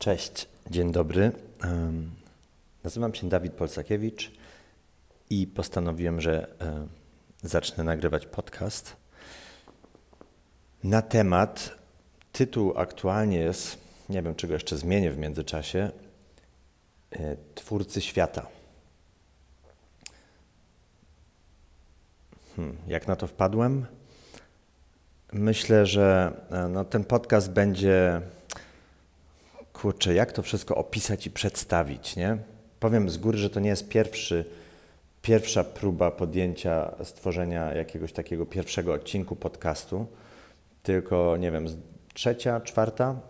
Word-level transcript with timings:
Cześć, 0.00 0.48
dzień 0.70 0.92
dobry. 0.92 1.32
Nazywam 2.84 3.14
się 3.14 3.28
Dawid 3.28 3.52
Polsakiewicz 3.52 4.32
i 5.30 5.46
postanowiłem, 5.46 6.20
że 6.20 6.54
zacznę 7.42 7.84
nagrywać 7.84 8.26
podcast 8.26 8.96
na 10.84 11.02
temat. 11.02 11.70
Tytuł 12.32 12.72
aktualnie 12.76 13.38
jest, 13.38 13.78
nie 14.08 14.22
wiem, 14.22 14.34
czego 14.34 14.54
jeszcze 14.54 14.76
zmienię 14.76 15.10
w 15.10 15.18
międzyczasie, 15.18 15.90
e, 17.10 17.36
Twórcy 17.54 18.00
świata. 18.00 18.46
Hmm, 22.56 22.76
jak 22.86 23.08
na 23.08 23.16
to 23.16 23.26
wpadłem? 23.26 23.86
Myślę, 25.32 25.86
że 25.86 26.32
e, 26.50 26.68
no, 26.68 26.84
ten 26.84 27.04
podcast 27.04 27.50
będzie 27.50 28.22
kurczę, 29.80 30.14
jak 30.14 30.32
to 30.32 30.42
wszystko 30.42 30.74
opisać 30.74 31.26
i 31.26 31.30
przedstawić, 31.30 32.16
nie? 32.16 32.38
Powiem 32.80 33.10
z 33.10 33.18
góry, 33.18 33.38
że 33.38 33.50
to 33.50 33.60
nie 33.60 33.68
jest 33.68 33.88
pierwszy, 33.88 34.44
pierwsza 35.22 35.64
próba 35.64 36.10
podjęcia 36.10 36.94
stworzenia 37.04 37.74
jakiegoś 37.74 38.12
takiego 38.12 38.46
pierwszego 38.46 38.92
odcinku 38.92 39.36
podcastu, 39.36 40.06
tylko, 40.82 41.36
nie 41.36 41.50
wiem, 41.50 41.66
trzecia, 42.14 42.60
czwarta, 42.60 43.20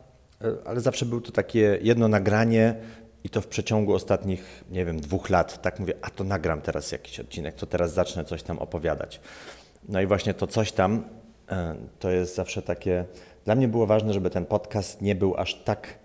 e, 0.41 0.55
ale 0.65 0.81
zawsze 0.81 1.07
było 1.07 1.21
to 1.21 1.33
takie 1.33 1.79
jedno 1.83 2.09
nagranie 2.09 2.75
i 3.25 3.29
to 3.29 3.41
w 3.41 3.47
przeciągu 3.47 3.95
ostatnich, 3.95 4.65
nie 4.71 4.85
wiem, 4.85 5.01
dwóch 5.01 5.31
lat. 5.31 5.63
Tak 5.63 5.81
mówię, 5.81 5.95
a 6.03 6.11
to 6.11 6.25
nagram 6.25 6.61
teraz 6.61 6.93
jakiś 6.93 7.21
odcinek, 7.21 7.55
to 7.55 7.67
teraz 7.67 7.93
zacznę 7.93 8.25
coś 8.25 8.43
tam 8.43 8.59
opowiadać. 8.59 9.21
No 9.89 10.01
i 10.01 10.07
właśnie 10.07 10.35
to 10.35 10.47
coś 10.47 10.73
tam, 10.73 11.05
e, 11.51 11.77
to 11.99 12.11
jest 12.11 12.35
zawsze 12.35 12.63
takie, 12.63 13.05
dla 13.45 13.55
mnie 13.55 13.69
było 13.69 13.87
ważne, 13.87 14.13
żeby 14.13 14.31
ten 14.31 14.47
podcast 14.47 15.03
nie 15.03 15.15
był 15.15 15.37
aż 15.37 15.55
tak 15.55 16.00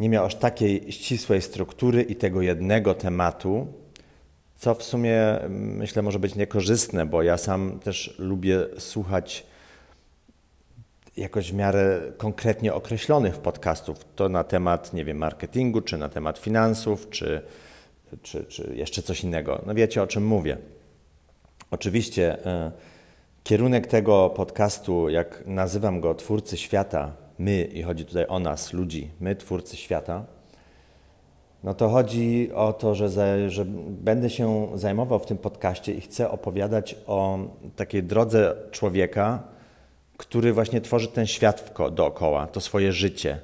nie 0.00 0.08
miał 0.08 0.24
aż 0.24 0.34
takiej 0.34 0.92
ścisłej 0.92 1.42
struktury 1.42 2.02
i 2.02 2.16
tego 2.16 2.42
jednego 2.42 2.94
tematu, 2.94 3.66
co 4.56 4.74
w 4.74 4.82
sumie 4.82 5.38
myślę 5.50 6.02
może 6.02 6.18
być 6.18 6.34
niekorzystne, 6.34 7.06
bo 7.06 7.22
ja 7.22 7.38
sam 7.38 7.78
też 7.78 8.14
lubię 8.18 8.66
słuchać 8.78 9.46
jakoś 11.16 11.52
w 11.52 11.54
miarę 11.54 12.00
konkretnie 12.16 12.74
określonych 12.74 13.38
podcastów. 13.38 13.98
To 14.16 14.28
na 14.28 14.44
temat, 14.44 14.92
nie 14.92 15.04
wiem, 15.04 15.16
marketingu, 15.16 15.80
czy 15.80 15.98
na 15.98 16.08
temat 16.08 16.38
finansów, 16.38 17.10
czy, 17.10 17.42
czy, 18.22 18.44
czy 18.44 18.72
jeszcze 18.76 19.02
coś 19.02 19.24
innego. 19.24 19.62
No 19.66 19.74
wiecie 19.74 20.02
o 20.02 20.06
czym 20.06 20.26
mówię. 20.26 20.56
Oczywiście 21.70 22.46
e, 22.46 22.72
kierunek 23.44 23.86
tego 23.86 24.30
podcastu, 24.30 25.08
jak 25.08 25.42
nazywam 25.46 26.00
go 26.00 26.14
Twórcy 26.14 26.56
Świata, 26.56 27.12
my, 27.38 27.64
i 27.64 27.82
chodzi 27.82 28.04
tutaj 28.04 28.26
o 28.28 28.38
nas, 28.38 28.72
ludzi, 28.72 29.10
my, 29.20 29.36
twórcy 29.36 29.76
świata, 29.76 30.24
no 31.64 31.74
to 31.74 31.88
chodzi 31.88 32.50
o 32.54 32.72
to, 32.72 32.94
że, 32.94 33.08
za, 33.08 33.48
że 33.48 33.64
będę 33.88 34.30
się 34.30 34.68
zajmował 34.74 35.18
w 35.18 35.26
tym 35.26 35.38
podcaście 35.38 35.94
i 35.94 36.00
chcę 36.00 36.30
opowiadać 36.30 36.96
o 37.06 37.38
takiej 37.76 38.02
drodze 38.02 38.56
człowieka, 38.70 39.42
który 40.16 40.52
właśnie 40.52 40.80
tworzy 40.80 41.08
ten 41.08 41.26
świat 41.26 41.74
dookoła, 41.92 42.46
to 42.46 42.60
swoje 42.60 42.92
życie. 42.92 43.38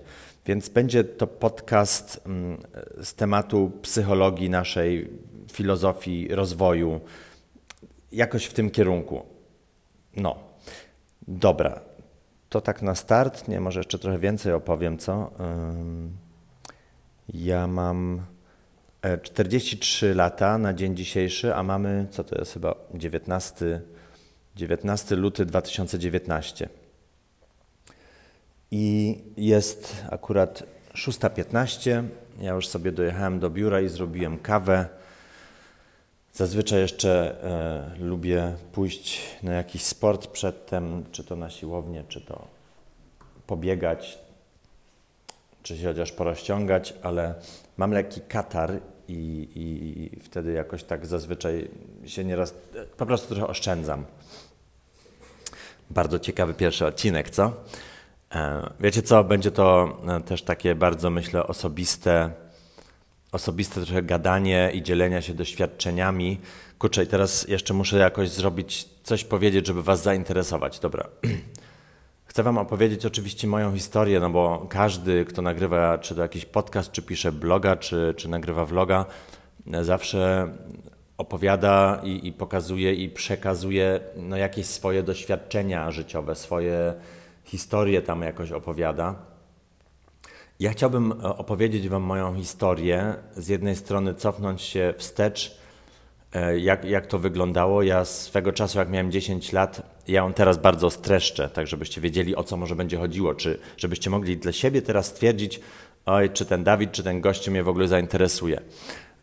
Więc 0.47 0.69
będzie 0.69 1.05
to 1.05 1.27
podcast 1.27 2.21
mm, 2.27 2.59
z 3.03 3.15
tematu 3.15 3.71
psychologii 3.83 4.51
naszej, 4.51 5.11
filozofii, 5.53 6.29
rozwoju, 6.29 7.01
jakoś 8.13 8.45
w 8.45 8.53
tym 8.53 8.71
kierunku. 8.71 9.23
No, 10.17 10.37
dobra. 11.29 11.92
To 12.53 12.61
tak 12.61 12.83
na 12.83 12.95
start, 12.95 13.49
nie, 13.49 13.61
może 13.61 13.81
jeszcze 13.81 13.99
trochę 13.99 14.19
więcej 14.19 14.53
opowiem, 14.53 14.99
co? 14.99 15.31
Ja 17.29 17.67
mam 17.67 18.23
43 19.23 20.07
e, 20.11 20.15
lata 20.15 20.59
na 20.59 20.75
dzień 20.75 20.97
dzisiejszy, 20.97 21.55
a 21.55 21.63
mamy, 21.63 22.07
co 22.11 22.25
to 22.25 22.39
jest 22.39 22.53
chyba 22.53 22.75
19, 22.95 23.81
19 24.57 25.17
luty 25.17 25.47
2019. 25.47 26.69
I 28.71 29.19
jest 29.37 29.97
akurat 30.11 30.63
6.15. 30.95 32.05
Ja 32.41 32.55
już 32.55 32.69
sobie 32.69 32.93
dojechałem 32.93 33.41
do 33.41 33.51
biura 33.51 33.81
i 33.81 33.89
zrobiłem 33.89 34.39
kawę. 34.39 34.89
Zazwyczaj 36.35 36.81
jeszcze 36.81 37.43
e, 37.45 38.05
lubię 38.05 38.55
pójść 38.73 39.21
na 39.43 39.53
jakiś 39.53 39.83
sport 39.83 40.27
przedtem, 40.27 41.05
czy 41.13 41.25
to 41.25 41.37
na 41.37 41.51
siłownię, 41.51 42.05
czy 42.09 42.21
to 42.21 42.47
pobiegać, 43.47 44.19
czy 45.63 45.79
się 45.79 45.89
chociaż 45.89 46.13
porozciągać, 46.13 46.95
ale 47.03 47.35
mam 47.77 47.91
lekki 47.91 48.21
katar 48.21 48.81
i, 49.09 49.49
i, 49.55 50.21
wtedy 50.21 50.53
jakoś 50.53 50.85
tak 50.85 51.07
zazwyczaj 51.07 51.69
się 52.07 52.25
nieraz, 52.25 52.55
po 52.97 53.07
prostu 53.07 53.35
trochę 53.35 53.47
oszczędzam. 53.47 54.05
Bardzo 55.91 56.19
ciekawy 56.19 56.55
pierwszy 56.55 56.87
odcinek, 56.87 57.31
co? 57.31 57.53
E, 58.35 58.71
wiecie 58.81 59.03
co, 59.03 59.25
będzie 59.25 59.51
to 59.51 59.97
e, 60.09 60.21
też 60.21 60.43
takie 60.43 60.75
bardzo, 60.75 61.11
myślę, 61.11 61.47
osobiste 61.47 62.31
osobiste 63.33 63.85
trochę 63.85 64.03
gadanie 64.03 64.71
i 64.75 64.83
dzielenia 64.83 65.23
się 65.23 65.35
doświadczeniami. 65.35 66.41
Kurczę, 66.79 67.05
i 67.05 67.07
teraz 67.07 67.49
jeszcze 67.49 67.75
muszę 67.75 67.99
jakoś 67.99 68.29
zrobić, 68.29 68.89
coś 69.03 69.25
powiedzieć, 69.25 69.67
żeby 69.67 69.83
was 69.83 70.03
zainteresować. 70.03 70.81
Dobra. 70.81 71.09
Chcę 72.25 72.43
wam 72.43 72.59
opowiedzieć 72.59 73.07
oczywiście 73.07 73.47
moją 73.47 73.75
historię, 73.75 74.21
no 74.21 74.31
bo 74.31 74.67
każdy, 74.71 75.25
kto 75.25 75.43
nagrywa 75.43 75.99
czy 75.99 76.15
to 76.15 76.23
jakiś 76.23 76.45
podcast, 76.45 76.93
czy 76.93 77.03
pisze 77.03 77.33
bloga, 77.33 77.77
czy, 77.77 78.15
czy 78.17 78.29
nagrywa 78.29 78.67
vloga, 78.67 79.05
zawsze 79.83 80.49
opowiada 81.19 82.01
i, 82.05 82.27
i 82.27 82.33
pokazuje 82.33 82.95
i 82.95 83.09
przekazuje 83.09 84.01
no, 84.17 84.37
jakieś 84.37 84.67
swoje 84.67 85.03
doświadczenia 85.03 85.91
życiowe, 85.91 86.35
swoje 86.35 86.95
historie 87.45 88.03
tam 88.03 88.23
jakoś 88.23 88.53
opowiada. 88.53 89.32
Ja 90.61 90.71
chciałbym 90.71 91.13
e, 91.13 91.37
opowiedzieć 91.37 91.89
Wam 91.89 92.03
moją 92.03 92.35
historię. 92.35 93.15
Z 93.37 93.49
jednej 93.49 93.77
strony 93.77 94.15
cofnąć 94.15 94.63
się 94.63 94.95
wstecz, 94.97 95.57
e, 96.33 96.59
jak, 96.59 96.85
jak 96.85 97.07
to 97.07 97.19
wyglądało. 97.19 97.83
Ja 97.83 98.05
swego 98.05 98.53
czasu, 98.53 98.79
jak 98.79 98.91
miałem 98.91 99.11
10 99.11 99.53
lat, 99.53 99.83
ja 100.09 100.21
ją 100.21 100.33
teraz 100.33 100.59
bardzo 100.59 100.91
streszczę, 100.91 101.49
tak 101.49 101.67
żebyście 101.67 102.01
wiedzieli, 102.01 102.37
o 102.37 102.45
co 102.45 102.57
może 102.57 102.77
będzie 102.77 102.97
chodziło, 102.97 103.35
czy 103.35 103.59
żebyście 103.77 104.11
mogli 104.11 104.37
dla 104.37 104.53
siebie 104.53 104.83
teraz 104.83 105.07
stwierdzić, 105.07 105.61
oj, 106.07 106.31
czy 106.31 106.47
ten 106.47 106.65
Dawid, 106.65 106.93
czy 106.93 107.03
ten 107.03 107.21
gościu 107.21 107.51
mnie 107.51 107.63
w 107.63 107.69
ogóle 107.69 107.89
zainteresuje. 107.89 108.61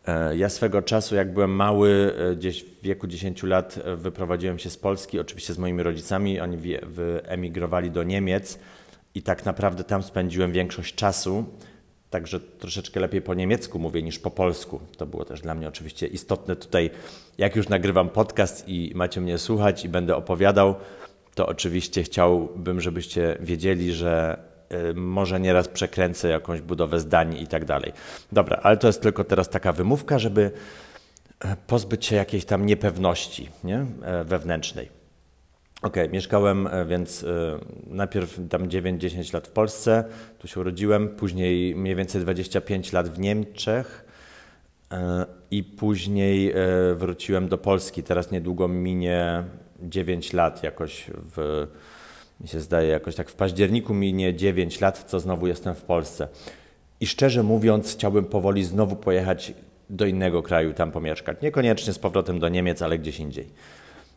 E, 0.06 0.36
ja 0.36 0.48
swego 0.48 0.82
czasu, 0.82 1.14
jak 1.14 1.32
byłem 1.32 1.50
mały, 1.50 2.14
gdzieś 2.36 2.64
w 2.64 2.82
wieku 2.82 3.06
10 3.06 3.42
lat, 3.42 3.78
wyprowadziłem 3.96 4.58
się 4.58 4.70
z 4.70 4.76
Polski, 4.76 5.20
oczywiście 5.20 5.54
z 5.54 5.58
moimi 5.58 5.82
rodzicami. 5.82 6.40
Oni 6.40 6.56
wyemigrowali 6.82 7.90
do 7.90 8.02
Niemiec 8.02 8.58
i 9.14 9.22
tak 9.22 9.44
naprawdę 9.44 9.84
tam 9.84 10.02
spędziłem 10.02 10.52
większość 10.52 10.94
czasu, 10.94 11.44
także 12.10 12.40
troszeczkę 12.40 13.00
lepiej 13.00 13.22
po 13.22 13.34
niemiecku 13.34 13.78
mówię 13.78 14.02
niż 14.02 14.18
po 14.18 14.30
polsku. 14.30 14.80
To 14.96 15.06
było 15.06 15.24
też 15.24 15.40
dla 15.40 15.54
mnie 15.54 15.68
oczywiście 15.68 16.06
istotne 16.06 16.56
tutaj, 16.56 16.90
jak 17.38 17.56
już 17.56 17.68
nagrywam 17.68 18.08
podcast 18.08 18.68
i 18.68 18.92
macie 18.94 19.20
mnie 19.20 19.38
słuchać 19.38 19.84
i 19.84 19.88
będę 19.88 20.16
opowiadał, 20.16 20.74
to 21.34 21.46
oczywiście 21.46 22.02
chciałbym, 22.02 22.80
żebyście 22.80 23.36
wiedzieli, 23.40 23.92
że 23.92 24.38
y, 24.90 24.94
może 24.94 25.40
nieraz 25.40 25.68
przekręcę 25.68 26.28
jakąś 26.28 26.60
budowę 26.60 27.00
zdań 27.00 27.36
i 27.36 27.46
tak 27.46 27.64
dalej. 27.64 27.92
Dobra, 28.32 28.60
ale 28.62 28.76
to 28.76 28.86
jest 28.86 29.02
tylko 29.02 29.24
teraz 29.24 29.48
taka 29.48 29.72
wymówka, 29.72 30.18
żeby 30.18 30.50
e, 31.40 31.56
pozbyć 31.66 32.06
się 32.06 32.16
jakiejś 32.16 32.44
tam 32.44 32.66
niepewności 32.66 33.48
nie? 33.64 33.86
E, 34.02 34.24
wewnętrznej. 34.24 34.99
Okej, 35.82 36.02
okay, 36.02 36.14
mieszkałem 36.14 36.66
e, 36.66 36.84
więc 36.84 37.24
e, 37.24 37.58
najpierw 37.86 38.40
tam 38.50 38.68
9-10 38.68 39.34
lat 39.34 39.48
w 39.48 39.50
Polsce, 39.50 40.04
tu 40.38 40.48
się 40.48 40.60
urodziłem, 40.60 41.08
później 41.08 41.74
mniej 41.76 41.94
więcej 41.94 42.20
25 42.20 42.92
lat 42.92 43.08
w 43.08 43.18
Niemczech 43.18 44.04
e, 44.92 45.26
i 45.50 45.64
później 45.64 46.54
wróciłem 46.94 47.48
do 47.48 47.58
Polski. 47.58 48.02
Teraz 48.02 48.30
niedługo 48.30 48.68
minie 48.68 49.44
9 49.82 50.32
lat 50.32 50.62
jakoś 50.62 51.10
w, 51.14 51.66
mi 52.40 52.48
się 52.48 52.60
zdaje, 52.60 52.88
jakoś 52.88 53.14
tak 53.14 53.30
w 53.30 53.34
październiku 53.34 53.94
minie 53.94 54.34
9 54.34 54.80
lat, 54.80 55.04
co 55.06 55.20
znowu 55.20 55.46
jestem 55.46 55.74
w 55.74 55.82
Polsce. 55.82 56.28
I 57.00 57.06
szczerze 57.06 57.42
mówiąc, 57.42 57.92
chciałbym 57.92 58.24
powoli 58.24 58.64
znowu 58.64 58.96
pojechać 58.96 59.54
do 59.90 60.06
innego 60.06 60.42
kraju, 60.42 60.72
tam 60.72 60.92
pomieszkać. 60.92 61.42
Niekoniecznie 61.42 61.92
z 61.92 61.98
powrotem 61.98 62.38
do 62.38 62.48
Niemiec, 62.48 62.82
ale 62.82 62.98
gdzieś 62.98 63.20
indziej. 63.20 63.48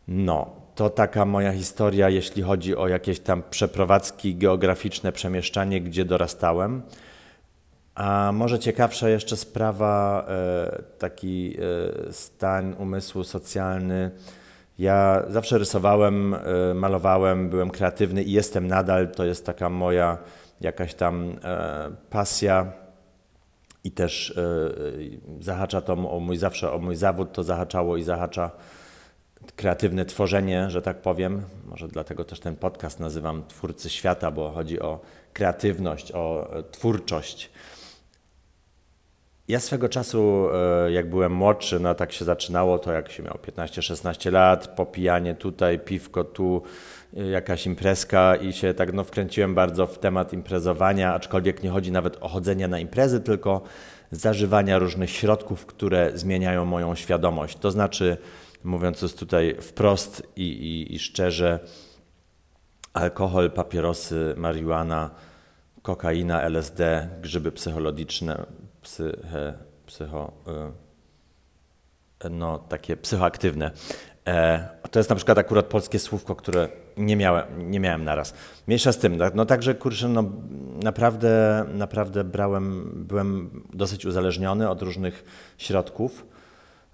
No, 0.08 0.63
to 0.74 0.90
taka 0.90 1.24
moja 1.24 1.52
historia, 1.52 2.08
jeśli 2.08 2.42
chodzi 2.42 2.76
o 2.76 2.88
jakieś 2.88 3.20
tam 3.20 3.42
przeprowadzki 3.50 4.36
geograficzne, 4.36 5.12
przemieszczanie, 5.12 5.80
gdzie 5.80 6.04
dorastałem. 6.04 6.82
A 7.94 8.30
może 8.34 8.58
ciekawsza 8.58 9.08
jeszcze 9.08 9.36
sprawa, 9.36 10.26
e, 10.28 10.82
taki 10.98 11.56
e, 12.08 12.12
stan 12.12 12.74
umysłu 12.78 13.24
socjalny. 13.24 14.10
Ja 14.78 15.22
zawsze 15.28 15.58
rysowałem, 15.58 16.34
y, 16.34 16.74
malowałem, 16.74 17.50
byłem 17.50 17.70
kreatywny 17.70 18.22
i 18.22 18.32
jestem 18.32 18.66
nadal. 18.66 19.08
To 19.08 19.24
jest 19.24 19.46
taka 19.46 19.68
moja 19.68 20.18
jakaś 20.60 20.94
tam 20.94 21.36
e, 21.44 21.90
pasja 22.10 22.72
i 23.84 23.90
też 23.90 24.30
e, 24.30 24.42
zahacza 25.40 25.80
to 25.80 25.92
o 25.92 26.20
mój 26.20 26.36
zawsze 26.36 26.72
o 26.72 26.78
mój 26.78 26.96
zawód, 26.96 27.32
to 27.32 27.42
zahaczało 27.42 27.96
i 27.96 28.02
zahacza 28.02 28.50
kreatywne 29.52 30.04
tworzenie, 30.04 30.70
że 30.70 30.82
tak 30.82 31.02
powiem. 31.02 31.42
Może 31.64 31.88
dlatego 31.88 32.24
też 32.24 32.40
ten 32.40 32.56
podcast 32.56 33.00
nazywam 33.00 33.44
Twórcy 33.48 33.90
Świata, 33.90 34.30
bo 34.30 34.50
chodzi 34.50 34.80
o 34.80 35.00
kreatywność, 35.32 36.12
o 36.12 36.56
e, 36.56 36.62
twórczość. 36.62 37.50
Ja 39.48 39.60
swego 39.60 39.88
czasu, 39.88 40.48
e, 40.86 40.92
jak 40.92 41.10
byłem 41.10 41.32
młodszy, 41.32 41.80
no 41.80 41.94
tak 41.94 42.12
się 42.12 42.24
zaczynało, 42.24 42.78
to 42.78 42.92
jak 42.92 43.10
się 43.10 43.22
miał 43.22 43.34
15-16 43.34 44.32
lat, 44.32 44.68
popijanie 44.68 45.34
tutaj, 45.34 45.78
piwko 45.78 46.24
tu, 46.24 46.62
e, 47.16 47.26
jakaś 47.26 47.66
imprezka 47.66 48.36
i 48.36 48.52
się 48.52 48.74
tak 48.74 48.92
no, 48.92 49.04
wkręciłem 49.04 49.54
bardzo 49.54 49.86
w 49.86 49.98
temat 49.98 50.32
imprezowania, 50.32 51.14
aczkolwiek 51.14 51.62
nie 51.62 51.70
chodzi 51.70 51.92
nawet 51.92 52.16
o 52.20 52.28
chodzenie 52.28 52.68
na 52.68 52.78
imprezy, 52.78 53.20
tylko 53.20 53.62
zażywania 54.10 54.78
różnych 54.78 55.10
środków, 55.10 55.66
które 55.66 56.10
zmieniają 56.14 56.64
moją 56.64 56.94
świadomość. 56.94 57.58
To 57.58 57.70
znaczy, 57.70 58.16
mówiąc 58.64 59.14
tutaj 59.14 59.56
wprost 59.60 60.22
i, 60.36 60.42
i, 60.42 60.94
i 60.94 60.98
szczerze, 60.98 61.58
alkohol, 62.92 63.50
papierosy, 63.50 64.34
marihuana, 64.36 65.10
kokaina, 65.82 66.42
LSD, 66.42 67.08
grzyby 67.20 67.52
psychologiczne, 67.52 68.46
psyche, 68.82 69.54
psycho, 69.86 70.32
y, 72.24 72.30
no, 72.30 72.58
takie 72.58 72.96
psychoaktywne. 72.96 73.70
E, 74.26 74.68
to 74.90 74.98
jest 74.98 75.10
na 75.10 75.16
przykład 75.16 75.38
akurat 75.38 75.66
polskie 75.66 75.98
słówko, 75.98 76.36
które 76.36 76.68
nie 76.96 77.16
miałem, 77.16 77.70
nie 77.70 77.80
miałem 77.80 78.04
naraz. 78.04 78.34
Mniejsza 78.66 78.92
z 78.92 78.98
tym, 78.98 79.18
no 79.34 79.46
także 79.46 79.74
kurczę, 79.74 80.08
no 80.08 80.24
naprawdę, 80.82 81.64
naprawdę 81.74 82.24
brałem, 82.24 82.92
byłem 83.08 83.50
dosyć 83.72 84.06
uzależniony 84.06 84.70
od 84.70 84.82
różnych 84.82 85.24
środków. 85.58 86.26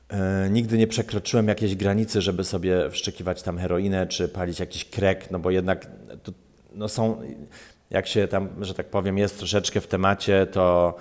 E, 0.09 0.49
nigdy 0.51 0.79
nie 0.79 0.87
przekroczyłem 0.87 1.49
jakiejś 1.49 1.77
granicy, 1.77 2.23
żeby 2.23 2.45
sobie 2.45 2.91
wszczykiwać 2.91 3.43
tam 3.43 3.59
heroinę 3.59 4.07
czy 4.07 4.29
palić 4.29 4.61
jakiś 4.61 4.85
krek, 4.85 5.31
no 5.31 5.39
bo 5.39 5.51
jednak 5.51 5.87
to, 6.23 6.33
no 6.75 6.89
są, 6.89 7.21
jak 7.91 8.07
się 8.07 8.29
tam, 8.29 8.49
że 8.61 8.75
tak 8.75 8.87
powiem, 8.87 9.19
jest 9.19 9.39
troszeczkę 9.39 9.81
w 9.81 9.87
temacie, 9.87 10.47
to 10.47 10.95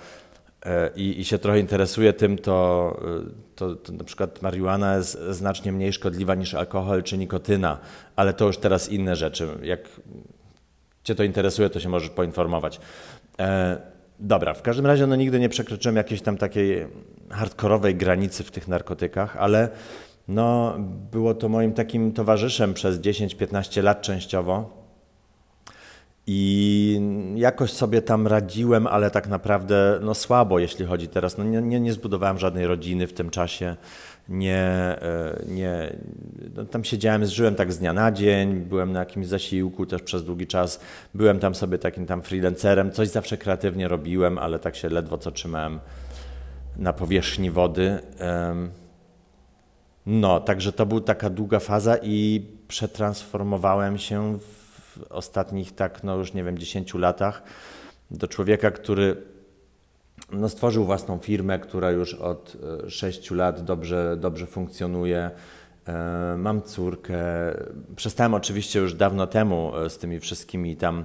i, 0.96 1.20
i 1.20 1.24
się 1.24 1.38
trochę 1.38 1.60
interesuje 1.60 2.12
tym, 2.12 2.38
to, 2.38 2.96
e, 3.26 3.30
to, 3.54 3.74
to, 3.74 3.92
na 3.92 4.04
przykład 4.04 4.42
marihuana 4.42 4.96
jest 4.96 5.18
znacznie 5.30 5.72
mniej 5.72 5.92
szkodliwa 5.92 6.34
niż 6.34 6.54
alkohol 6.54 7.02
czy 7.02 7.18
nikotyna, 7.18 7.78
ale 8.16 8.32
to 8.32 8.46
już 8.46 8.58
teraz 8.58 8.88
inne 8.88 9.16
rzeczy. 9.16 9.48
Jak 9.62 9.80
Cię 11.04 11.14
to 11.14 11.24
interesuje, 11.24 11.70
to 11.70 11.80
się 11.80 11.88
możesz 11.88 12.10
poinformować. 12.10 12.80
E, 13.38 13.76
dobra, 14.20 14.54
w 14.54 14.62
każdym 14.62 14.86
razie 14.86 15.06
no, 15.06 15.16
nigdy 15.16 15.40
nie 15.40 15.48
przekroczyłem 15.48 15.96
jakiejś 15.96 16.22
tam 16.22 16.36
takiej 16.36 16.86
hardkorowej 17.30 17.94
granicy 17.94 18.44
w 18.44 18.50
tych 18.50 18.68
narkotykach, 18.68 19.36
ale 19.36 19.68
no, 20.28 20.76
było 21.12 21.34
to 21.34 21.48
moim 21.48 21.72
takim 21.72 22.12
towarzyszem 22.12 22.74
przez 22.74 23.00
10-15 23.00 23.82
lat 23.82 24.02
częściowo. 24.02 24.79
I 26.32 27.00
jakoś 27.36 27.72
sobie 27.72 28.02
tam 28.02 28.26
radziłem, 28.26 28.86
ale 28.86 29.10
tak 29.10 29.28
naprawdę 29.28 29.98
no 30.02 30.14
słabo, 30.14 30.58
jeśli 30.58 30.86
chodzi 30.86 31.08
teraz. 31.08 31.38
No 31.38 31.44
nie, 31.44 31.62
nie, 31.62 31.80
nie 31.80 31.92
zbudowałem 31.92 32.38
żadnej 32.38 32.66
rodziny 32.66 33.06
w 33.06 33.12
tym 33.12 33.30
czasie. 33.30 33.76
Nie, 34.28 34.56
e, 34.56 35.42
nie, 35.48 35.96
no 36.54 36.64
tam 36.64 36.84
siedziałem, 36.84 37.26
żyłem 37.26 37.54
tak 37.54 37.72
z 37.72 37.78
dnia 37.78 37.92
na 37.92 38.12
dzień, 38.12 38.54
byłem 38.60 38.92
na 38.92 38.98
jakimś 38.98 39.26
zasiłku 39.26 39.86
też 39.86 40.02
przez 40.02 40.24
długi 40.24 40.46
czas. 40.46 40.80
Byłem 41.14 41.38
tam 41.38 41.54
sobie 41.54 41.78
takim 41.78 42.06
tam 42.06 42.22
freelancerem, 42.22 42.92
coś 42.92 43.08
zawsze 43.08 43.38
kreatywnie 43.38 43.88
robiłem, 43.88 44.38
ale 44.38 44.58
tak 44.58 44.76
się 44.76 44.88
ledwo 44.88 45.18
co 45.18 45.30
trzymałem 45.30 45.80
na 46.76 46.92
powierzchni 46.92 47.50
wody. 47.50 47.98
No, 50.06 50.40
także 50.40 50.72
to 50.72 50.86
była 50.86 51.00
taka 51.00 51.30
długa 51.30 51.58
faza 51.58 51.96
i 52.02 52.46
przetransformowałem 52.68 53.98
się 53.98 54.38
w 54.38 54.59
ostatnich 55.10 55.74
tak, 55.74 56.04
no 56.04 56.16
już 56.16 56.34
nie 56.34 56.44
wiem, 56.44 56.58
10 56.58 56.94
latach 56.94 57.42
do 58.10 58.28
człowieka, 58.28 58.70
który 58.70 59.16
no, 60.32 60.48
stworzył 60.48 60.84
własną 60.84 61.18
firmę, 61.18 61.58
która 61.58 61.90
już 61.90 62.14
od 62.14 62.56
6 62.88 63.32
e, 63.32 63.34
lat 63.34 63.64
dobrze, 63.64 64.16
dobrze 64.20 64.46
funkcjonuje. 64.46 65.30
E, 65.88 66.36
mam 66.38 66.62
córkę. 66.62 67.18
Przestałem 67.96 68.34
oczywiście 68.34 68.80
już 68.80 68.94
dawno 68.94 69.26
temu 69.26 69.76
e, 69.76 69.90
z 69.90 69.98
tymi 69.98 70.20
wszystkimi 70.20 70.76
tam 70.76 71.04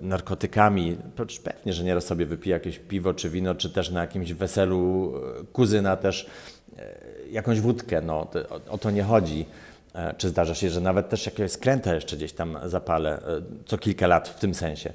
narkotykami. 0.00 0.96
Pewnie, 1.44 1.72
że 1.72 1.84
nieraz 1.84 2.04
sobie 2.04 2.26
wypiję 2.26 2.54
jakieś 2.54 2.78
piwo 2.78 3.14
czy 3.14 3.30
wino, 3.30 3.54
czy 3.54 3.70
też 3.70 3.90
na 3.90 4.00
jakimś 4.00 4.32
weselu 4.32 5.12
kuzyna 5.52 5.96
też 5.96 6.30
jakąś 7.30 7.60
wódkę. 7.60 8.00
No, 8.00 8.26
o 8.68 8.78
to 8.78 8.90
nie 8.90 9.02
chodzi. 9.02 9.46
E, 9.94 10.14
czy 10.14 10.28
zdarza 10.28 10.54
się, 10.54 10.70
że 10.70 10.80
nawet 10.80 11.08
też 11.08 11.26
jakiegoś 11.26 11.50
skręta 11.50 11.94
jeszcze 11.94 12.16
gdzieś 12.16 12.32
tam 12.32 12.58
zapalę 12.64 13.18
e, 13.18 13.42
co 13.66 13.78
kilka 13.78 14.06
lat 14.06 14.28
w 14.28 14.38
tym 14.38 14.54
sensie. 14.54 14.92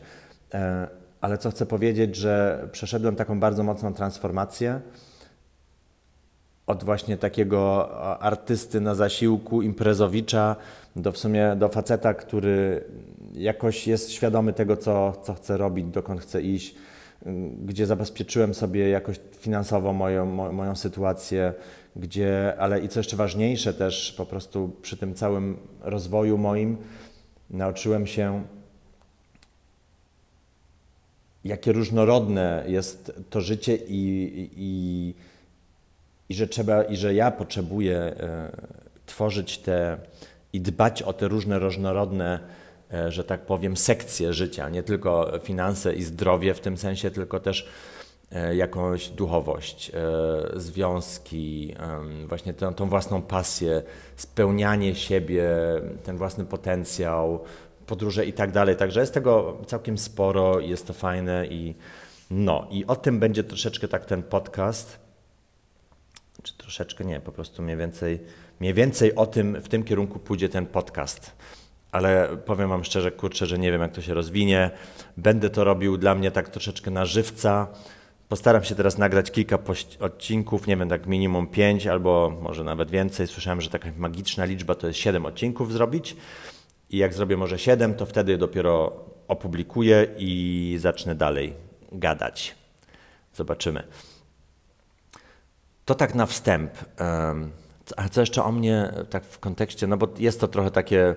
E, 0.53 0.87
ale 1.21 1.37
co 1.37 1.51
chcę 1.51 1.65
powiedzieć, 1.65 2.15
że 2.15 2.67
przeszedłem 2.71 3.15
taką 3.15 3.39
bardzo 3.39 3.63
mocną 3.63 3.93
transformację 3.93 4.81
od 6.67 6.83
właśnie 6.83 7.17
takiego 7.17 7.91
artysty 8.21 8.81
na 8.81 8.95
zasiłku, 8.95 9.61
imprezowicza, 9.61 10.55
do 10.95 11.11
w 11.11 11.17
sumie 11.17 11.55
do 11.55 11.69
faceta, 11.69 12.13
który 12.13 12.83
jakoś 13.33 13.87
jest 13.87 14.11
świadomy 14.11 14.53
tego, 14.53 14.77
co, 14.77 15.13
co 15.23 15.33
chce 15.33 15.57
robić, 15.57 15.85
dokąd 15.85 16.21
chce 16.21 16.41
iść, 16.41 16.75
gdzie 17.65 17.85
zabezpieczyłem 17.85 18.53
sobie 18.53 18.89
jakoś 18.89 19.19
finansowo 19.39 19.93
moją, 19.93 20.25
moją 20.51 20.75
sytuację, 20.75 21.53
gdzie, 21.95 22.53
ale 22.59 22.79
i 22.79 22.89
co 22.89 22.99
jeszcze 22.99 23.17
ważniejsze 23.17 23.73
też 23.73 24.13
po 24.17 24.25
prostu 24.25 24.71
przy 24.81 24.97
tym 24.97 25.15
całym 25.15 25.57
rozwoju 25.81 26.37
moim 26.37 26.77
nauczyłem 27.49 28.07
się 28.07 28.43
jakie 31.43 31.71
różnorodne 31.71 32.63
jest 32.67 33.13
to 33.29 33.41
życie 33.41 33.75
i, 33.75 34.49
i, 34.57 35.13
i 36.29 36.35
że 36.35 36.47
trzeba, 36.47 36.83
i 36.83 36.95
że 36.95 37.13
ja 37.13 37.31
potrzebuję 37.31 37.97
e, 37.97 38.51
tworzyć 39.05 39.57
te 39.57 39.97
i 40.53 40.61
dbać 40.61 41.01
o 41.01 41.13
te 41.13 41.27
różne 41.27 41.59
różnorodne, 41.59 42.39
e, 42.93 43.11
że 43.11 43.23
tak 43.23 43.45
powiem, 43.45 43.77
sekcje 43.77 44.33
życia, 44.33 44.69
nie 44.69 44.83
tylko 44.83 45.39
finanse 45.43 45.93
i 45.93 46.03
zdrowie 46.03 46.53
w 46.53 46.59
tym 46.59 46.77
sensie, 46.77 47.11
tylko 47.11 47.39
też 47.39 47.67
jakąś 48.55 49.09
duchowość, 49.09 49.91
e, 49.93 50.59
związki, 50.59 51.75
właśnie 52.27 52.53
tę, 52.53 52.73
tą 52.73 52.89
własną 52.89 53.21
pasję, 53.21 53.81
spełnianie 54.15 54.95
siebie, 54.95 55.47
ten 56.03 56.17
własny 56.17 56.45
potencjał, 56.45 57.43
podróże 57.85 58.25
i 58.25 58.33
tak 58.33 58.51
dalej. 58.51 58.75
Także 58.75 58.99
jest 58.99 59.13
tego 59.13 59.57
całkiem 59.67 59.97
sporo 59.97 60.59
jest 60.59 60.87
to 60.87 60.93
fajne 60.93 61.47
i 61.47 61.75
no 62.31 62.67
i 62.71 62.85
o 62.85 62.95
tym 62.95 63.19
będzie 63.19 63.43
troszeczkę 63.43 63.87
tak 63.87 64.05
ten 64.05 64.23
podcast. 64.23 64.99
Czy 66.43 66.57
troszeczkę 66.57 67.05
nie, 67.05 67.19
po 67.19 67.31
prostu 67.31 67.61
mniej 67.61 67.77
więcej, 67.77 68.19
mniej 68.59 68.73
więcej 68.73 69.15
o 69.15 69.25
tym, 69.25 69.61
w 69.61 69.69
tym 69.69 69.83
kierunku 69.83 70.19
pójdzie 70.19 70.49
ten 70.49 70.65
podcast. 70.65 71.31
Ale 71.91 72.37
powiem 72.45 72.69
Wam 72.69 72.83
szczerze, 72.83 73.11
kurczę, 73.11 73.45
że 73.45 73.59
nie 73.59 73.71
wiem, 73.71 73.81
jak 73.81 73.91
to 73.91 74.01
się 74.01 74.13
rozwinie. 74.13 74.71
Będę 75.17 75.49
to 75.49 75.63
robił 75.63 75.97
dla 75.97 76.15
mnie 76.15 76.31
tak 76.31 76.49
troszeczkę 76.49 76.91
na 76.91 77.05
żywca 77.05 77.67
Postaram 78.29 78.63
się 78.63 78.75
teraz 78.75 78.97
nagrać 78.97 79.31
kilka 79.31 79.59
odcinków, 79.99 80.67
nie 80.67 80.77
wiem, 80.77 80.89
tak 80.89 81.07
minimum 81.07 81.47
pięć 81.47 81.87
albo 81.87 82.37
może 82.41 82.63
nawet 82.63 82.91
więcej. 82.91 83.27
Słyszałem, 83.27 83.61
że 83.61 83.69
taka 83.69 83.89
magiczna 83.97 84.45
liczba 84.45 84.75
to 84.75 84.87
jest 84.87 84.99
siedem 84.99 85.25
odcinków 85.25 85.73
zrobić. 85.73 86.15
I 86.89 86.97
jak 86.97 87.13
zrobię 87.13 87.37
może 87.37 87.59
siedem, 87.59 87.93
to 87.93 88.05
wtedy 88.05 88.37
dopiero 88.37 89.05
opublikuję 89.27 90.07
i 90.17 90.75
zacznę 90.79 91.15
dalej 91.15 91.53
gadać. 91.91 92.55
Zobaczymy. 93.33 93.83
To 95.85 95.95
tak 95.95 96.15
na 96.15 96.25
wstęp. 96.25 96.71
A 97.97 98.09
co 98.09 98.21
jeszcze 98.21 98.43
o 98.43 98.51
mnie, 98.51 98.93
tak 99.09 99.25
w 99.25 99.39
kontekście, 99.39 99.87
no 99.87 99.97
bo 99.97 100.07
jest 100.19 100.39
to 100.39 100.47
trochę 100.47 100.71
takie 100.71 101.15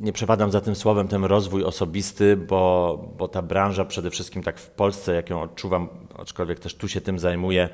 nie 0.00 0.12
przepadam 0.12 0.50
za 0.50 0.60
tym 0.60 0.74
słowem, 0.74 1.08
ten 1.08 1.24
rozwój 1.24 1.64
osobisty, 1.64 2.36
bo, 2.36 3.04
bo 3.18 3.28
ta 3.28 3.42
branża 3.42 3.84
przede 3.84 4.10
wszystkim 4.10 4.42
tak 4.42 4.58
w 4.58 4.70
Polsce, 4.70 5.14
jak 5.14 5.30
ją 5.30 5.42
odczuwam, 5.42 5.88
aczkolwiek 6.18 6.58
też 6.58 6.74
tu 6.74 6.88
się 6.88 7.00
tym 7.00 7.18
zajmuję, 7.18 7.68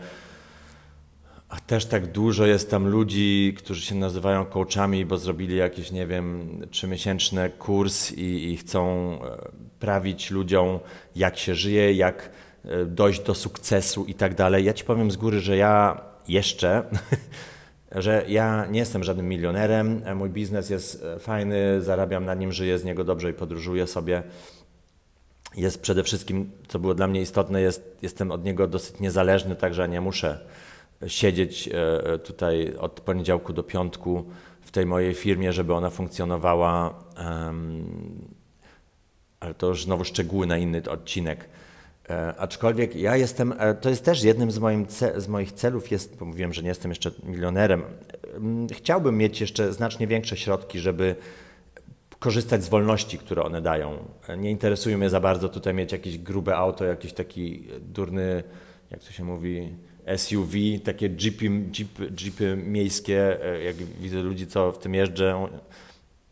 a 1.53 1.61
też 1.61 1.87
tak 1.87 2.13
dużo 2.13 2.47
jest 2.47 2.71
tam 2.71 2.89
ludzi, 2.89 3.55
którzy 3.59 3.83
się 3.83 3.95
nazywają 3.95 4.45
coachami, 4.45 5.07
bo 5.07 5.19
zrobili 5.19 5.57
jakiś, 5.57 5.91
nie 5.91 6.07
wiem, 6.07 6.59
trzymiesięczny 6.71 7.51
kurs 7.51 8.13
i, 8.13 8.53
i 8.53 8.57
chcą 8.57 9.13
e, 9.13 9.51
prawić 9.81 10.31
ludziom, 10.31 10.79
jak 11.17 11.39
się 11.39 11.55
żyje, 11.55 11.93
jak 11.93 12.31
e, 12.65 12.85
dojść 12.85 13.21
do 13.21 13.35
sukcesu 13.35 14.05
i 14.05 14.15
tak 14.15 14.35
dalej. 14.35 14.65
Ja 14.65 14.73
ci 14.73 14.85
powiem 14.85 15.11
z 15.11 15.17
góry, 15.17 15.41
że 15.41 15.57
ja 15.57 16.01
jeszcze 16.29 16.83
że 17.95 18.25
ja 18.29 18.67
nie 18.67 18.79
jestem 18.79 19.05
żadnym 19.05 19.29
milionerem, 19.29 20.03
mój 20.15 20.31
biznes 20.31 20.71
jest 20.71 21.05
fajny, 21.19 21.83
zarabiam 21.83 22.25
na 22.25 22.35
nim, 22.35 22.53
żyję 22.53 22.79
z 22.79 22.85
niego 22.85 23.05
dobrze 23.05 23.31
i 23.31 23.35
podróżuję 23.35 23.87
sobie. 23.87 24.23
Jest 25.57 25.81
przede 25.83 26.03
wszystkim, 26.03 26.51
co 26.69 26.79
było 26.79 26.95
dla 26.95 27.07
mnie 27.07 27.21
istotne, 27.21 27.61
jest, 27.61 27.99
jestem 28.03 28.31
od 28.31 28.45
niego 28.45 28.67
dosyć 28.67 29.01
niezależny, 29.01 29.57
także 29.57 29.89
nie 29.89 30.01
muszę 30.01 30.39
siedzieć 31.07 31.69
e, 31.69 32.19
tutaj 32.19 32.75
od 32.79 33.01
poniedziałku 33.01 33.53
do 33.53 33.63
piątku 33.63 34.25
w 34.61 34.71
tej 34.71 34.87
mojej 34.87 35.15
firmie, 35.15 35.53
żeby 35.53 35.75
ona 35.75 35.91
funkcjonowała. 35.91 36.95
Ale 39.41 39.55
to 39.55 39.67
już 39.67 39.85
znowu 39.85 40.05
szczegóły 40.05 40.47
na 40.47 40.59
inny 40.59 40.83
odcinek. 40.91 41.49
E, 42.11 42.35
aczkolwiek 42.39 42.97
ja 42.97 43.17
jestem, 43.17 43.55
e, 43.59 43.75
to 43.75 43.89
jest 43.89 44.05
też 44.05 44.23
jednym 44.23 44.51
z, 44.51 44.59
moim, 44.59 44.87
z 45.17 45.29
moich 45.29 45.53
celów, 45.53 45.91
jest, 45.91 46.17
bo 46.17 46.25
mówiłem, 46.25 46.53
że 46.53 46.63
nie 46.63 46.69
jestem 46.69 46.91
jeszcze 46.91 47.11
milionerem. 47.23 47.83
Chciałbym 48.73 49.17
mieć 49.17 49.41
jeszcze 49.41 49.73
znacznie 49.73 50.07
większe 50.07 50.37
środki, 50.37 50.79
żeby 50.79 51.17
korzystać 52.19 52.65
z 52.65 52.69
wolności, 52.69 53.19
które 53.19 53.43
one 53.43 53.63
dają. 53.63 53.97
Nie 54.39 54.51
interesuje 54.51 54.99
mnie 54.99 55.11
za 55.11 55.21
bardzo 55.21 55.49
tutaj 55.49 55.75
mieć 55.75 55.93
jakieś 55.93 56.19
grube 56.19 56.57
auto, 56.57 56.85
jakiś 56.85 57.13
taki 57.13 57.69
durny, 57.81 58.43
jak 58.91 59.05
to 59.05 59.13
się 59.13 59.25
mówi, 59.25 59.73
SUV, 60.17 60.59
takie 60.85 61.09
jeepy, 61.09 61.51
jeepy, 62.25 62.57
miejskie, 62.57 63.45
e, 63.45 63.63
jak 63.63 63.77
widzę 63.77 64.23
ludzi, 64.23 64.47
co 64.47 64.73
w 64.73 64.79
tym 64.79 64.95
jeżdżą, 64.95 65.49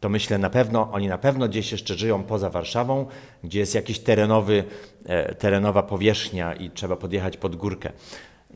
to 0.00 0.08
myślę 0.08 0.38
na 0.38 0.50
pewno, 0.50 0.92
oni 0.92 1.08
na 1.08 1.18
pewno 1.18 1.48
gdzieś 1.48 1.72
jeszcze 1.72 1.94
żyją 1.94 2.22
poza 2.22 2.50
Warszawą, 2.50 3.06
gdzie 3.44 3.58
jest 3.58 3.74
jakiś 3.74 3.98
terenowy, 3.98 4.64
e, 5.04 5.34
terenowa 5.34 5.82
powierzchnia 5.82 6.54
i 6.54 6.70
trzeba 6.70 6.96
podjechać 6.96 7.36
pod 7.36 7.56
górkę. 7.56 7.92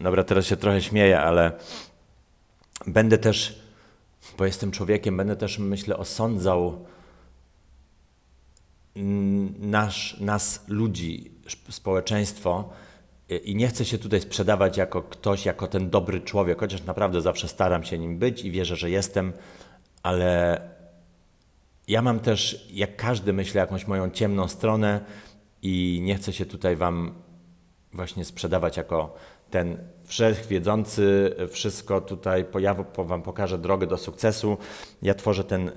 Dobra, 0.01 0.25
teraz 0.25 0.47
się 0.47 0.57
trochę 0.57 0.83
śmieję, 0.83 1.21
ale 1.21 1.53
będę 2.87 3.19
też, 3.19 3.63
bo 4.39 4.45
jestem 4.45 4.71
człowiekiem, 4.71 5.17
będę 5.17 5.37
też, 5.37 5.59
myślę, 5.59 5.97
osądzał 5.97 6.85
nasz, 9.61 10.21
nas, 10.21 10.65
ludzi, 10.69 11.31
społeczeństwo, 11.71 12.71
i 13.45 13.57
nie 13.57 13.69
chcę 13.69 13.85
się 13.85 13.99
tutaj 13.99 14.21
sprzedawać 14.21 14.77
jako 14.77 15.03
ktoś, 15.03 15.47
jako 15.47 15.67
ten 15.67 15.91
dobry 15.91 16.21
człowiek, 16.21 16.61
chociaż 16.61 16.85
naprawdę 16.85 17.21
zawsze 17.21 17.49
staram 17.49 17.85
się 17.85 17.99
nim 17.99 18.19
być 18.19 18.45
i 18.45 18.51
wierzę, 18.51 18.77
że 18.77 18.91
jestem, 18.91 19.33
ale 20.03 20.61
ja 21.89 22.03
mam 22.03 22.21
też, 22.21 22.69
jak 22.71 22.97
każdy, 22.97 23.33
myślę, 23.33 23.61
jakąś 23.61 23.87
moją 23.87 24.11
ciemną 24.11 24.49
stronę 24.49 25.01
i 25.63 26.01
nie 26.03 26.15
chcę 26.15 26.33
się 26.33 26.47
tutaj 26.47 26.77
Wam 26.77 27.15
właśnie 27.93 28.25
sprzedawać 28.25 28.77
jako 28.77 29.15
ten 29.51 29.79
wszechwiedzący, 30.05 31.35
wszystko 31.51 32.01
tutaj 32.01 32.45
pojawu, 32.45 32.85
Wam 32.99 33.23
pokażę 33.23 33.59
drogę 33.59 33.87
do 33.87 33.99
sukcesu. 33.99 34.59
Ja 35.03 35.15
tworzę 35.15 35.45
ten 35.45 35.69
e, 35.69 35.73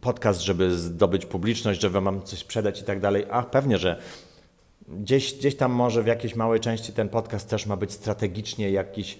podcast, 0.00 0.40
żeby 0.40 0.78
zdobyć 0.78 1.26
publiczność, 1.26 1.80
żeby 1.80 2.00
Wam 2.00 2.22
coś 2.22 2.38
sprzedać 2.38 2.80
i 2.80 2.84
tak 2.84 3.00
dalej. 3.00 3.26
A 3.30 3.42
pewnie, 3.42 3.78
że 3.78 4.00
Gdzieś, 4.90 5.34
gdzieś 5.34 5.56
tam 5.56 5.72
może 5.72 6.02
w 6.02 6.06
jakiejś 6.06 6.34
małej 6.34 6.60
części 6.60 6.92
ten 6.92 7.08
podcast 7.08 7.50
też 7.50 7.66
ma 7.66 7.76
być 7.76 7.92
strategicznie 7.92 8.70
jakiś, 8.70 9.18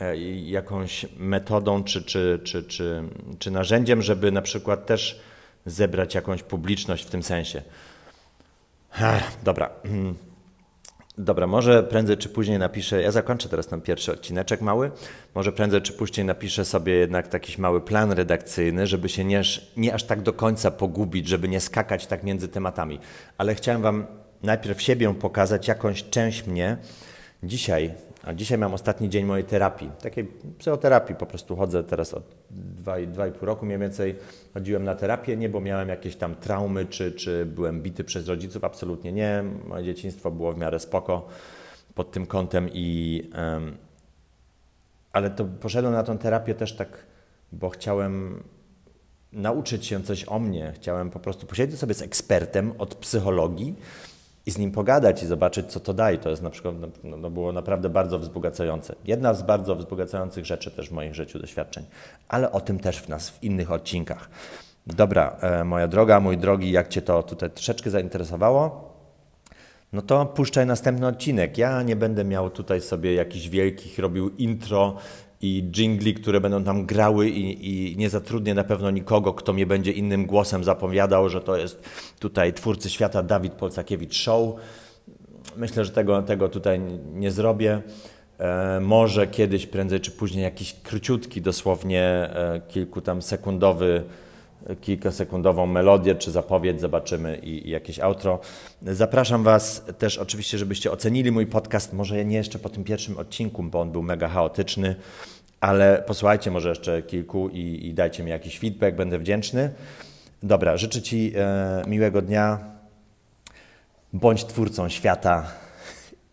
e, 0.00 0.16
jakąś 0.36 1.06
metodą 1.16 1.84
czy, 1.84 2.02
czy, 2.02 2.40
czy, 2.44 2.64
czy, 2.64 3.02
czy 3.38 3.50
narzędziem, 3.50 4.02
żeby 4.02 4.32
na 4.32 4.42
przykład 4.42 4.86
też 4.86 5.20
zebrać 5.66 6.14
jakąś 6.14 6.42
publiczność 6.42 7.06
w 7.06 7.10
tym 7.10 7.22
sensie. 7.22 7.62
Ech, 9.00 9.22
dobra. 9.44 9.70
Dobra, 11.18 11.46
może 11.46 11.82
prędzej 11.82 12.16
czy 12.16 12.28
później 12.28 12.58
napiszę, 12.58 13.02
ja 13.02 13.10
zakończę 13.10 13.48
teraz 13.48 13.66
ten 13.66 13.80
pierwszy 13.80 14.12
odcineczek 14.12 14.60
mały, 14.60 14.90
może 15.34 15.52
prędzej 15.52 15.82
czy 15.82 15.92
później 15.92 16.26
napiszę 16.26 16.64
sobie 16.64 16.92
jednak 16.92 17.28
taki 17.28 17.60
mały 17.60 17.80
plan 17.80 18.12
redakcyjny, 18.12 18.86
żeby 18.86 19.08
się 19.08 19.24
nie, 19.24 19.42
nie 19.76 19.94
aż 19.94 20.04
tak 20.04 20.22
do 20.22 20.32
końca 20.32 20.70
pogubić, 20.70 21.28
żeby 21.28 21.48
nie 21.48 21.60
skakać 21.60 22.06
tak 22.06 22.22
między 22.22 22.48
tematami. 22.48 22.98
Ale 23.38 23.54
chciałem 23.54 23.82
Wam 23.82 24.06
najpierw 24.42 24.82
siebie 24.82 25.14
pokazać, 25.14 25.68
jakąś 25.68 26.04
część 26.10 26.46
mnie. 26.46 26.76
Dzisiaj, 27.42 27.94
a 28.24 28.34
dzisiaj 28.34 28.58
mam 28.58 28.74
ostatni 28.74 29.08
dzień 29.08 29.24
mojej 29.24 29.44
terapii, 29.44 29.90
takiej 30.02 30.28
psychoterapii, 30.58 31.14
po 31.14 31.26
prostu 31.26 31.56
chodzę 31.56 31.84
teraz 31.84 32.14
od 32.14 32.24
2,5 32.84 33.42
roku 33.42 33.66
mniej 33.66 33.78
więcej 33.78 34.16
chodziłem 34.54 34.84
na 34.84 34.94
terapię, 34.94 35.36
nie 35.36 35.48
bo 35.48 35.60
miałem 35.60 35.88
jakieś 35.88 36.16
tam 36.16 36.34
traumy, 36.34 36.86
czy, 36.86 37.12
czy 37.12 37.46
byłem 37.46 37.82
bity 37.82 38.04
przez 38.04 38.28
rodziców, 38.28 38.64
absolutnie 38.64 39.12
nie. 39.12 39.44
Moje 39.68 39.84
dzieciństwo 39.84 40.30
było 40.30 40.52
w 40.52 40.58
miarę 40.58 40.80
spoko 40.80 41.28
pod 41.94 42.12
tym 42.12 42.26
kątem 42.26 42.68
i 42.72 43.22
um, 43.36 43.76
ale 45.12 45.30
to 45.30 45.44
poszedłem 45.44 45.92
na 45.92 46.02
tą 46.02 46.18
terapię 46.18 46.54
też 46.54 46.76
tak, 46.76 47.06
bo 47.52 47.68
chciałem 47.68 48.42
nauczyć 49.32 49.86
się 49.86 50.02
coś 50.02 50.24
o 50.28 50.38
mnie, 50.38 50.72
chciałem 50.76 51.10
po 51.10 51.20
prostu 51.20 51.46
posiedzieć 51.46 51.78
sobie 51.78 51.94
z 51.94 52.02
ekspertem 52.02 52.72
od 52.78 52.94
psychologii, 52.94 53.76
i 54.46 54.50
z 54.50 54.58
nim 54.58 54.72
pogadać 54.72 55.22
i 55.22 55.26
zobaczyć, 55.26 55.66
co 55.66 55.80
to 55.80 55.94
daje. 55.94 56.18
To 56.18 56.30
jest 56.30 56.42
na 56.42 56.50
przykład, 56.50 56.74
no, 57.04 57.16
no 57.16 57.30
było 57.30 57.52
naprawdę 57.52 57.88
bardzo 57.88 58.18
wzbogacające. 58.18 58.94
Jedna 59.04 59.34
z 59.34 59.42
bardzo 59.42 59.76
wzbogacających 59.76 60.46
rzeczy 60.46 60.70
też 60.70 60.88
w 60.88 60.92
moim 60.92 61.14
życiu, 61.14 61.38
doświadczeń, 61.38 61.84
ale 62.28 62.52
o 62.52 62.60
tym 62.60 62.78
też 62.78 62.98
w 62.98 63.08
nas, 63.08 63.30
w 63.30 63.42
innych 63.42 63.72
odcinkach. 63.72 64.30
Dobra, 64.86 65.36
e, 65.40 65.64
moja 65.64 65.88
droga, 65.88 66.20
mój 66.20 66.38
drogi, 66.38 66.70
jak 66.70 66.88
Cię 66.88 67.02
to 67.02 67.22
tutaj 67.22 67.50
troszeczkę 67.50 67.90
zainteresowało, 67.90 68.92
no 69.92 70.02
to 70.02 70.26
puszczaj 70.26 70.66
następny 70.66 71.06
odcinek. 71.06 71.58
Ja 71.58 71.82
nie 71.82 71.96
będę 71.96 72.24
miał 72.24 72.50
tutaj 72.50 72.80
sobie 72.80 73.14
jakichś 73.14 73.48
wielkich, 73.48 73.98
robił 73.98 74.28
intro 74.28 74.96
i 75.42 75.62
jingli, 75.62 76.14
które 76.14 76.40
będą 76.40 76.64
tam 76.64 76.86
grały 76.86 77.28
i, 77.28 77.92
i, 77.92 77.96
nie 77.96 78.10
zatrudnię 78.10 78.54
na 78.54 78.64
pewno 78.64 78.90
nikogo, 78.90 79.34
kto 79.34 79.52
mnie 79.52 79.66
będzie 79.66 79.92
innym 79.92 80.26
głosem 80.26 80.64
zapowiadał, 80.64 81.28
że 81.28 81.40
to 81.40 81.56
jest 81.56 81.88
tutaj 82.18 82.52
twórcy 82.52 82.90
świata 82.90 83.22
Dawid 83.22 83.52
Polcakiewicz 83.52 84.14
Show. 84.14 84.54
Myślę, 85.56 85.84
że 85.84 85.90
tego, 85.90 86.22
tego 86.22 86.48
tutaj 86.48 86.80
nie 87.14 87.30
zrobię. 87.30 87.82
E, 88.38 88.80
może 88.80 89.26
kiedyś, 89.26 89.66
prędzej 89.66 90.00
czy 90.00 90.10
później, 90.10 90.42
jakiś 90.42 90.74
króciutki, 90.82 91.42
dosłownie 91.42 92.02
e, 92.02 92.60
kilku 92.68 93.00
tam 93.00 93.22
sekundowy 93.22 94.02
kilkasekundową 94.80 95.66
melodię 95.66 96.14
czy 96.14 96.30
zapowiedź, 96.30 96.80
zobaczymy 96.80 97.36
i, 97.36 97.68
i, 97.68 97.70
jakieś 97.70 98.00
outro. 98.00 98.40
Zapraszam 98.82 99.42
Was 99.42 99.84
też 99.98 100.18
oczywiście, 100.18 100.58
żebyście 100.58 100.92
ocenili 100.92 101.32
mój 101.32 101.46
podcast, 101.46 101.92
może 101.92 102.24
nie 102.24 102.36
jeszcze 102.36 102.58
po 102.58 102.68
tym 102.68 102.84
pierwszym 102.84 103.18
odcinku, 103.18 103.62
bo 103.62 103.80
on 103.80 103.92
był 103.92 104.02
mega 104.02 104.28
chaotyczny, 104.28 104.96
ale 105.60 106.02
posłuchajcie 106.06 106.50
może 106.50 106.68
jeszcze 106.68 107.02
kilku 107.02 107.48
i, 107.48 107.86
i 107.86 107.94
dajcie 107.94 108.22
mi 108.22 108.30
jakiś 108.30 108.58
feedback, 108.58 108.96
będę 108.96 109.18
wdzięczny. 109.18 109.70
Dobra, 110.42 110.76
życzę 110.76 111.02
Ci 111.02 111.32
e, 111.36 111.82
miłego 111.86 112.22
dnia. 112.22 112.58
Bądź 114.12 114.44
twórcą 114.44 114.88
świata 114.88 115.46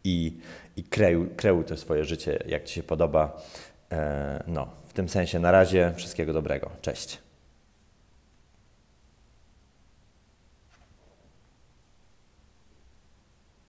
i, 0.04 0.38
i 0.78 0.84
kreuj, 0.84 1.30
kreuj 1.36 1.66
to 1.66 1.78
swoje 1.78 2.06
życie, 2.06 2.40
jak 2.46 2.64
Ci 2.64 2.74
się 2.74 2.84
podoba. 2.84 3.42
E, 3.92 4.44
no, 4.48 4.68
w 4.88 4.94
tym 4.94 5.10
sensie 5.10 5.40
na 5.40 5.52
razie 5.52 5.94
wszystkiego 5.96 6.34
dobrego. 6.34 6.70
Cześć. 6.82 7.29